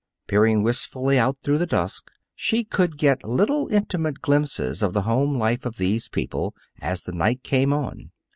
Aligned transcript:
Peering 0.25 0.63
wistfully 0.63 1.19
out 1.19 1.37
through 1.43 1.59
the 1.59 1.67
dusk, 1.67 2.09
she 2.33 2.63
could 2.63 2.97
get 2.97 3.23
little 3.23 3.67
intimate 3.67 4.19
glimpses 4.19 4.81
of 4.81 4.93
the 4.93 5.03
home 5.03 5.37
life 5.37 5.63
of 5.63 5.75
these 5.77 6.07
people 6.09 6.55
as 6.81 7.03
the 7.03 7.11
night 7.11 7.43
came 7.43 7.71
on. 7.71 8.09